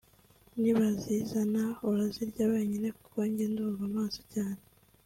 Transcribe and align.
nibazizana 0.59 1.63
urazirya 1.89 2.43
wenyine 2.53 2.87
kuko 2.97 3.17
njye 3.29 3.45
ndumva 3.51 3.83
mpaze 3.93 4.21
cyane 4.33 4.61